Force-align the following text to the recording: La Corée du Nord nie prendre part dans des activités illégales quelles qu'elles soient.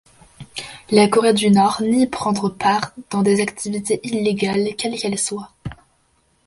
La 0.89 1.07
Corée 1.07 1.35
du 1.35 1.51
Nord 1.51 1.83
nie 1.83 2.07
prendre 2.07 2.49
part 2.49 2.91
dans 3.11 3.21
des 3.21 3.39
activités 3.39 3.99
illégales 4.01 4.75
quelles 4.75 4.99
qu'elles 4.99 5.19
soient. 5.19 5.51